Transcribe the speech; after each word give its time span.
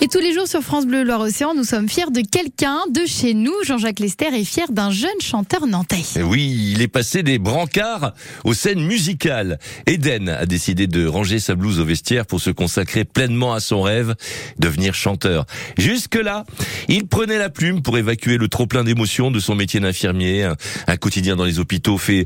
Et 0.00 0.06
tous 0.06 0.20
les 0.20 0.32
jours 0.32 0.46
sur 0.46 0.62
France 0.62 0.86
Bleu 0.86 1.02
Loire-Océan, 1.02 1.54
nous 1.56 1.64
sommes 1.64 1.88
fiers 1.88 2.12
de 2.12 2.20
quelqu'un 2.20 2.78
de 2.88 3.00
chez 3.04 3.34
nous. 3.34 3.52
Jean-Jacques 3.64 3.98
Lester 3.98 4.28
est 4.32 4.44
fier 4.44 4.70
d'un 4.70 4.92
jeune 4.92 5.20
chanteur 5.20 5.66
nantais. 5.66 6.04
Et 6.14 6.22
oui, 6.22 6.70
il 6.72 6.82
est 6.82 6.88
passé 6.88 7.24
des 7.24 7.40
brancards 7.40 8.12
aux 8.44 8.54
scènes 8.54 8.80
musicales. 8.86 9.58
Eden 9.86 10.28
a 10.28 10.46
décidé 10.46 10.86
de 10.86 11.04
ranger 11.04 11.40
sa 11.40 11.56
blouse 11.56 11.80
au 11.80 11.84
vestiaire 11.84 12.26
pour 12.26 12.40
se 12.40 12.50
consacrer 12.50 13.04
pleinement 13.04 13.54
à 13.54 13.58
son 13.58 13.82
rêve, 13.82 14.14
devenir 14.60 14.94
chanteur. 14.94 15.46
Jusque-là, 15.78 16.44
il 16.88 17.08
prenait 17.08 17.38
la 17.38 17.50
plume 17.50 17.82
pour 17.82 17.98
évacuer 17.98 18.38
le 18.38 18.46
trop-plein 18.46 18.84
d'émotions 18.84 19.32
de 19.32 19.40
son 19.40 19.56
métier 19.56 19.80
d'infirmier. 19.80 20.48
Un, 20.86 20.96
quotidien 20.96 21.34
dans 21.34 21.44
les 21.44 21.58
hôpitaux 21.58 21.98
fait 21.98 22.24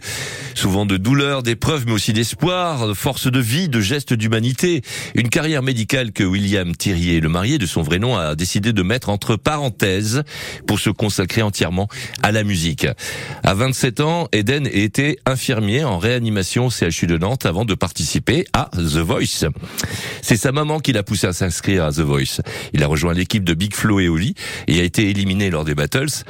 souvent 0.55 0.85
de 0.85 0.99
douleurs, 0.99 1.43
d'épreuves, 1.43 1.85
mais 1.87 1.93
aussi 1.93 2.13
d'espoir, 2.13 2.87
de 2.87 2.95
force 2.95 3.29
de 3.33 3.41
vie, 3.41 3.71
de 3.71 3.81
gestes 3.81 4.13
d'humanité. 4.13 4.83
Une 5.15 5.31
carrière 5.31 5.63
médicale 5.63 6.13
que 6.13 6.23
William 6.23 6.77
Thierry, 6.77 7.19
le 7.19 7.31
marié 7.31 7.62
de 7.63 7.67
son 7.67 7.83
vrai 7.83 7.99
nom, 7.99 8.17
a 8.17 8.35
décidé 8.35 8.73
de 8.73 8.83
mettre 8.83 9.09
entre 9.09 9.37
parenthèses 9.37 10.25
pour 10.67 10.81
se 10.81 10.91
consacrer 10.91 11.43
entièrement 11.43 11.89
à 12.23 12.33
la 12.33 12.43
musique. 12.43 12.87
À 13.45 13.55
27 13.55 14.01
ans, 14.01 14.29
Eden 14.33 14.69
était 14.71 15.17
infirmier 15.27 15.85
en 15.85 15.99
réanimation 15.99 16.67
au 16.67 16.71
CHU 16.71 17.07
de 17.07 17.17
Nantes 17.17 17.47
avant 17.47 17.65
de 17.65 17.75
participer 17.75 18.47
à 18.53 18.69
The 18.75 18.99
Voice. 18.99 19.47
C'est 20.23 20.37
sa 20.37 20.53
maman 20.53 20.81
qui 20.81 20.93
l'a 20.93 21.05
poussé 21.05 21.29
à 21.29 21.33
s'inscrire 21.33 21.85
à 21.85 21.93
The 21.93 22.01
Voice. 22.01 22.43
Il 22.73 22.83
a 22.83 22.87
rejoint 22.87 23.15
l'équipe 23.15 23.45
de 23.45 23.55
Big 23.55 23.75
Flo 23.75 24.01
et 24.01 24.09
Oli 24.09 24.35
et 24.67 24.81
a 24.81 24.83
été 24.83 25.09
éliminé 25.09 25.49
lors 25.51 25.65
des 25.65 25.75
battles. 25.75 26.25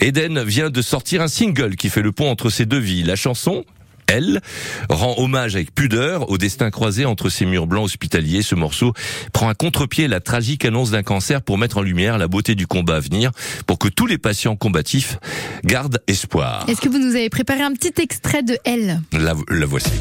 Eden 0.00 0.42
vient 0.42 0.70
de 0.70 0.82
sortir 0.82 1.20
un 1.20 1.28
single 1.28 1.76
qui 1.76 1.90
fait 1.90 2.02
le 2.02 2.12
pont 2.12 2.30
entre 2.30 2.48
ces 2.48 2.64
deux 2.64 2.78
vies. 2.78 3.02
La 3.02 3.16
chanson, 3.16 3.64
elle, 4.12 4.40
rend 4.88 5.14
hommage 5.18 5.54
avec 5.56 5.74
pudeur 5.74 6.30
au 6.30 6.38
destin 6.38 6.70
croisé 6.70 7.04
entre 7.04 7.28
ces 7.28 7.46
murs 7.46 7.66
blancs 7.66 7.84
hospitaliers. 7.84 8.42
Ce 8.42 8.54
morceau 8.54 8.92
prend 9.32 9.48
à 9.48 9.54
contre-pied 9.54 10.08
la 10.08 10.20
tragique 10.20 10.64
annonce 10.64 10.90
d'un 10.90 11.02
cancer 11.02 11.42
pour 11.42 11.58
mettre 11.58 11.78
en 11.78 11.82
lumière 11.82 12.18
la 12.18 12.28
beauté 12.28 12.54
du 12.54 12.66
combat 12.66 12.96
à 12.96 13.00
venir, 13.00 13.30
pour 13.66 13.78
que 13.78 13.88
tous 13.88 14.06
les 14.06 14.18
patients 14.18 14.56
combatifs 14.56 15.18
gardent 15.64 15.98
espoir. 16.06 16.64
Est-ce 16.68 16.80
que 16.80 16.88
vous 16.88 16.98
nous 16.98 17.14
avez 17.14 17.30
préparé 17.30 17.62
un 17.62 17.72
petit 17.72 18.00
extrait 18.00 18.42
de 18.42 18.56
Elle 18.64 19.00
La, 19.12 19.34
la 19.48 19.66
voici. 19.66 19.92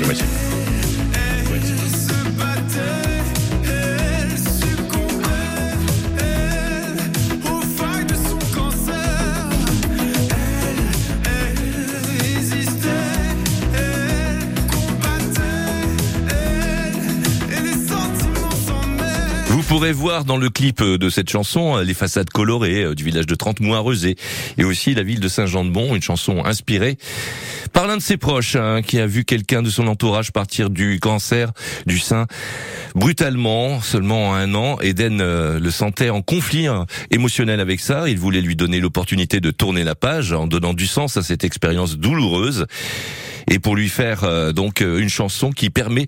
La 0.00 0.04
voici. 0.06 0.24
Pourrez 19.68 19.92
voir 19.92 20.24
dans 20.24 20.38
le 20.38 20.48
clip 20.48 20.82
de 20.82 21.10
cette 21.10 21.28
chanson 21.28 21.76
les 21.76 21.92
façades 21.92 22.30
colorées 22.30 22.94
du 22.94 23.04
village 23.04 23.26
de 23.26 23.34
Trente-Mois-Rezé 23.34 24.16
et 24.56 24.64
aussi 24.64 24.94
la 24.94 25.02
ville 25.02 25.20
de 25.20 25.28
Saint-Jean-de-Bon, 25.28 25.94
une 25.94 26.00
chanson 26.00 26.42
inspirée 26.42 26.96
par 27.74 27.86
l'un 27.86 27.98
de 27.98 28.02
ses 28.02 28.16
proches 28.16 28.56
hein, 28.56 28.80
qui 28.80 28.98
a 28.98 29.06
vu 29.06 29.26
quelqu'un 29.26 29.60
de 29.60 29.68
son 29.68 29.86
entourage 29.86 30.32
partir 30.32 30.70
du 30.70 31.00
cancer 31.00 31.52
du 31.84 31.98
sein 31.98 32.26
brutalement, 32.94 33.82
seulement 33.82 34.34
un 34.34 34.54
an. 34.54 34.80
Eden 34.80 35.20
euh, 35.20 35.60
le 35.60 35.70
sentait 35.70 36.08
en 36.08 36.22
conflit 36.22 36.66
hein, 36.66 36.86
émotionnel 37.10 37.60
avec 37.60 37.80
ça. 37.80 38.08
Il 38.08 38.18
voulait 38.18 38.40
lui 38.40 38.56
donner 38.56 38.80
l'opportunité 38.80 39.40
de 39.40 39.50
tourner 39.50 39.84
la 39.84 39.94
page 39.94 40.32
en 40.32 40.46
donnant 40.46 40.72
du 40.72 40.86
sens 40.86 41.18
à 41.18 41.22
cette 41.22 41.44
expérience 41.44 41.98
douloureuse 41.98 42.64
et 43.50 43.58
pour 43.58 43.76
lui 43.76 43.88
faire 43.88 44.24
euh, 44.24 44.52
donc 44.52 44.82
euh, 44.82 44.98
une 44.98 45.08
chanson 45.08 45.50
qui 45.50 45.70
permet 45.70 46.06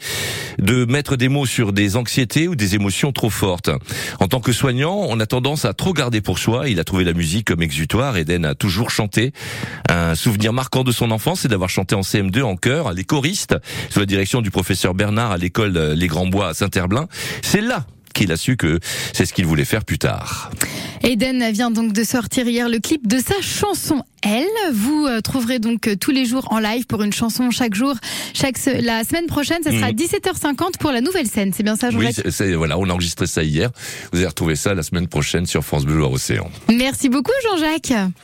de 0.58 0.84
mettre 0.84 1.16
des 1.16 1.28
mots 1.28 1.46
sur 1.46 1.72
des 1.72 1.96
anxiétés 1.96 2.48
ou 2.48 2.55
des 2.55 2.74
émotions 2.74 3.12
trop 3.12 3.30
fortes. 3.30 3.70
En 4.20 4.28
tant 4.28 4.41
que 4.41 4.52
soignant, 4.52 5.06
on 5.08 5.19
a 5.20 5.27
tendance 5.27 5.64
à 5.64 5.72
trop 5.72 5.92
garder 5.92 6.20
pour 6.20 6.38
soi. 6.38 6.68
Il 6.68 6.80
a 6.80 6.84
trouvé 6.84 7.05
la 7.05 7.12
musique 7.12 7.46
comme 7.46 7.62
exutoire. 7.62 8.16
Eden 8.16 8.44
a 8.44 8.55
toujours 8.55 8.91
chanté. 8.91 9.33
Un 9.88 10.14
souvenir 10.14 10.52
marquant 10.52 10.84
de 10.84 10.92
son 10.92 11.11
enfance, 11.11 11.41
c'est 11.41 11.48
d'avoir 11.48 11.70
chanté 11.70 11.95
en 11.95 12.00
CM2 12.00 12.42
en 12.42 12.56
chœur, 12.56 12.92
les 12.92 13.05
choristes, 13.05 13.56
sous 13.89 14.00
la 14.00 14.06
direction 14.06 14.42
du 14.42 14.50
professeur 14.50 14.95
Bernard 14.95 15.33
à 15.33 15.39
l'école 15.39 15.79
Les 15.92 16.06
Grands 16.06 16.27
Bois 16.27 16.48
à 16.48 16.55
Saint-Herblain. 16.55 17.08
C'est 17.42 17.61
là 17.61 17.86
qu'il 18.13 18.33
a 18.33 18.37
su 18.37 18.57
que 18.57 18.79
c'est 19.13 19.27
ce 19.27 19.33
qu'il 19.33 19.47
voulait 19.47 19.65
faire 19.65 19.85
plus 19.85 19.98
tard. 19.98 20.51
Eden 21.03 21.51
vient 21.53 21.71
donc 21.71 21.93
de 21.93 22.05
sortir 22.05 22.47
hier 22.48 22.69
le 22.69 22.79
clip 22.79 23.07
de 23.07 23.19
sa 23.19 23.41
chanson 23.41 24.03
Elle. 24.23 24.45
Vous 24.73 25.07
euh, 25.07 25.21
trouverez 25.21 25.59
donc 25.59 25.89
euh, 25.89 25.97
tous 25.97 26.11
les 26.11 26.27
jours 26.27 26.53
en 26.53 26.59
live 26.59 26.87
pour 26.87 27.03
une 27.03 27.13
chanson 27.13 27.51
chaque 27.51 27.75
jour. 27.75 27.95
Chaque 28.35 28.59
se- 28.59 28.83
la 28.85 29.03
semaine 29.05 29.27
prochaine, 29.27 29.63
ça 29.63 29.71
sera 29.71 29.87
à 29.87 29.93
17h50 29.93 30.79
pour 30.79 30.91
la 30.93 31.01
nouvelle 31.01 31.27
scène. 31.27 31.53
C'est 31.57 31.63
bien 31.63 31.77
ça, 31.77 31.89
Oui, 31.89 31.95
Jean-Jacques? 31.95 32.15
c'est- 32.25 32.31
c'est- 32.31 32.55
voilà, 32.55 32.79
on 32.79 32.89
a 32.89 32.93
enregistré 32.93 33.27
ça 33.27 33.43
hier. 33.43 33.71
Vous 34.13 34.19
allez 34.19 34.27
retrouver 34.29 34.57
ça 34.57 34.75
la 34.75 34.83
semaine 34.83 35.09
prochaine 35.09 35.47
sur 35.47 35.65
France 35.65 35.85
Bleu 35.87 36.03
Océan. 36.03 36.51
Merci 36.69 37.09
beaucoup, 37.09 37.33
Jean-Jacques. 37.48 38.11